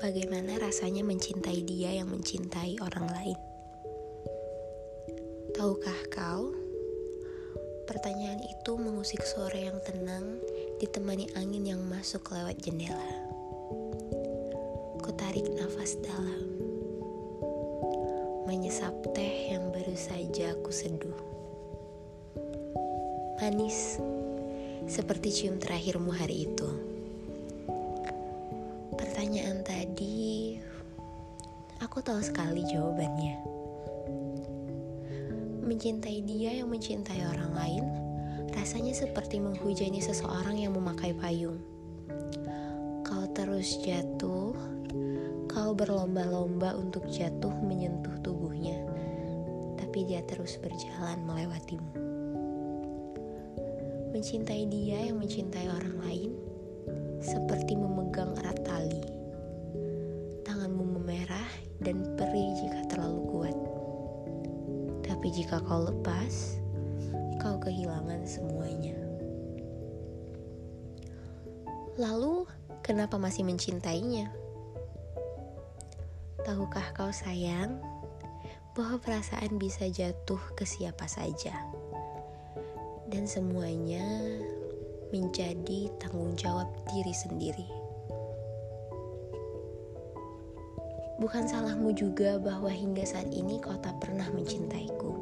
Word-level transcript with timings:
bagaimana 0.00 0.56
rasanya 0.56 1.04
mencintai 1.04 1.60
dia 1.60 1.92
yang 2.00 2.08
mencintai 2.08 2.80
orang 2.80 3.06
lain. 3.12 3.38
Tahukah 5.52 6.00
kau? 6.08 6.56
Pertanyaan 7.84 8.40
itu 8.40 8.80
mengusik 8.80 9.20
sore 9.20 9.68
yang 9.68 9.76
tenang 9.84 10.40
ditemani 10.80 11.28
angin 11.36 11.76
yang 11.76 11.82
masuk 11.84 12.32
lewat 12.32 12.56
jendela. 12.64 13.12
Ku 15.04 15.12
nafas 15.60 16.00
dalam. 16.00 16.48
Menyesap 18.48 18.96
teh 19.12 19.52
yang 19.52 19.68
baru 19.68 19.92
saja 20.00 20.56
aku 20.56 20.72
seduh. 20.72 21.20
Manis, 23.36 24.00
seperti 24.88 25.28
cium 25.28 25.60
terakhirmu 25.60 26.08
hari 26.16 26.48
itu. 26.48 26.99
Aku 31.90 32.06
tahu 32.06 32.22
sekali 32.22 32.62
jawabannya. 32.70 33.34
Mencintai 35.66 36.22
dia 36.22 36.62
yang 36.62 36.70
mencintai 36.70 37.26
orang 37.26 37.50
lain, 37.50 37.84
rasanya 38.54 38.94
seperti 38.94 39.42
menghujani 39.42 39.98
seseorang 39.98 40.54
yang 40.54 40.70
memakai 40.70 41.10
payung. 41.18 41.58
Kau 43.02 43.26
terus 43.34 43.82
jatuh, 43.82 44.54
kau 45.50 45.74
berlomba-lomba 45.74 46.78
untuk 46.78 47.10
jatuh 47.10 47.50
menyentuh 47.58 48.14
tubuhnya, 48.22 48.86
tapi 49.74 50.06
dia 50.06 50.22
terus 50.30 50.62
berjalan 50.62 51.18
melewatimu. 51.26 51.90
Mencintai 54.14 54.62
dia 54.70 55.10
yang 55.10 55.18
mencintai 55.18 55.66
orang 55.66 55.98
lain, 56.06 56.30
seperti 57.18 57.74
memegang 57.74 58.30
Tapi 65.20 65.36
jika 65.36 65.60
kau 65.68 65.84
lepas, 65.84 66.56
kau 67.44 67.60
kehilangan 67.60 68.24
semuanya. 68.24 68.96
Lalu, 72.00 72.48
kenapa 72.80 73.20
masih 73.20 73.44
mencintainya? 73.44 74.32
Tahukah 76.40 76.96
kau 76.96 77.12
sayang 77.12 77.76
bahwa 78.72 78.96
perasaan 78.96 79.60
bisa 79.60 79.92
jatuh 79.92 80.40
ke 80.56 80.64
siapa 80.64 81.04
saja, 81.04 81.52
dan 83.12 83.28
semuanya 83.28 84.08
menjadi 85.12 85.92
tanggung 86.00 86.32
jawab 86.32 86.72
diri 86.96 87.12
sendiri. 87.12 87.79
Bukan 91.20 91.44
salahmu 91.44 91.92
juga 91.92 92.40
bahwa 92.40 92.72
hingga 92.72 93.04
saat 93.04 93.28
ini 93.28 93.60
kau 93.60 93.76
tak 93.76 94.00
pernah 94.00 94.24
mencintaiku. 94.32 95.12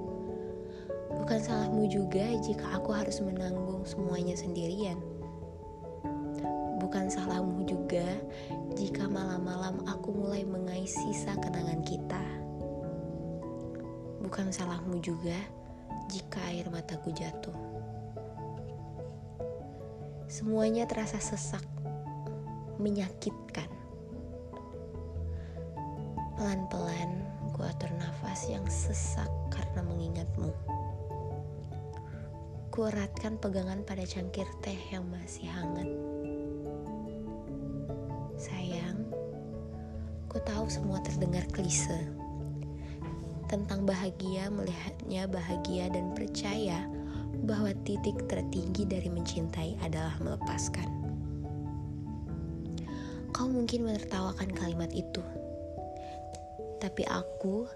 Bukan 1.18 1.42
salahmu 1.42 1.90
juga 1.90 2.22
jika 2.38 2.78
aku 2.78 2.94
harus 2.94 3.18
menanggung 3.18 3.82
semuanya 3.82 4.38
sendirian. 4.38 5.02
Bukan 6.78 7.10
salahmu 7.10 7.66
juga 7.66 8.06
jika 8.78 9.10
malam-malam 9.10 9.82
aku 9.90 10.14
mulai 10.14 10.46
mengais 10.46 10.94
sisa 10.94 11.34
kenangan 11.42 11.82
kita. 11.82 12.22
Bukan 14.22 14.54
salahmu 14.54 15.02
juga 15.02 15.34
jika 16.06 16.38
air 16.46 16.70
mataku 16.70 17.10
jatuh. 17.10 17.58
Semuanya 20.30 20.86
terasa 20.86 21.18
sesak, 21.18 21.66
menyakitkan. 22.78 23.77
Pelan-pelan 26.38 27.26
ku 27.50 27.66
atur 27.66 27.90
nafas 27.98 28.46
yang 28.46 28.62
sesak 28.70 29.26
karena 29.50 29.82
mengingatmu. 29.82 30.54
Ku 32.70 32.86
eratkan 32.86 33.34
pegangan 33.42 33.82
pada 33.82 34.06
cangkir 34.06 34.46
teh 34.62 34.78
yang 34.94 35.02
masih 35.10 35.50
hangat. 35.50 35.90
Sayang, 38.38 39.02
ku 40.30 40.38
tahu 40.38 40.70
semua 40.70 41.02
terdengar 41.02 41.42
klise. 41.50 42.06
Tentang 43.50 43.82
bahagia 43.82 44.46
melihatnya 44.46 45.26
bahagia 45.26 45.90
dan 45.90 46.14
percaya 46.14 46.86
bahwa 47.50 47.74
titik 47.82 48.14
tertinggi 48.30 48.86
dari 48.86 49.10
mencintai 49.10 49.74
adalah 49.82 50.14
melepaskan. 50.22 50.86
Kau 53.34 53.50
mungkin 53.50 53.90
menertawakan 53.90 54.54
kalimat 54.54 54.94
itu, 54.94 55.26
tapi 56.78 57.02
aku 57.10 57.66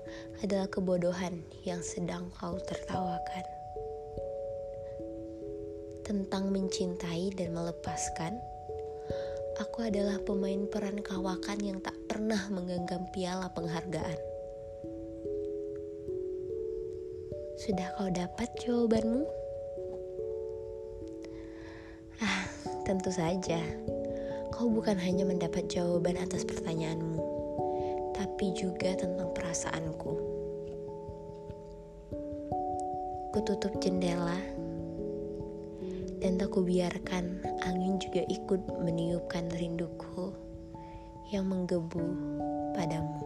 adalah 0.42 0.70
kebodohan 0.70 1.42
yang 1.66 1.82
sedang 1.82 2.30
kau 2.38 2.54
tertawakan. 2.62 3.46
Tentang 6.06 6.50
mencintai 6.50 7.34
dan 7.34 7.54
melepaskan, 7.54 8.38
aku 9.58 9.86
adalah 9.86 10.18
pemain 10.22 10.66
peran 10.70 11.02
kawakan 11.02 11.58
yang 11.62 11.78
tak 11.82 11.94
pernah 12.06 12.46
menggenggam 12.50 13.06
piala 13.10 13.50
penghargaan. 13.54 14.18
Sudah 17.62 17.94
kau 17.98 18.10
dapat 18.10 18.50
jawabanmu? 18.62 19.22
Tentu 22.82 23.14
saja, 23.14 23.62
kau 24.50 24.66
bukan 24.66 24.98
hanya 24.98 25.22
mendapat 25.22 25.70
jawaban 25.70 26.18
atas 26.18 26.42
pertanyaanmu, 26.42 27.22
tapi 28.42 28.58
juga 28.58 28.98
tentang 28.98 29.30
perasaanku. 29.38 30.18
Kututup 33.30 33.70
jendela 33.78 34.34
dan 36.18 36.42
tak 36.42 36.50
kubiarkan 36.50 37.38
angin 37.62 38.02
juga 38.02 38.26
ikut 38.26 38.66
meniupkan 38.82 39.46
rinduku 39.54 40.34
yang 41.30 41.46
menggebu 41.46 42.02
padamu. 42.74 43.21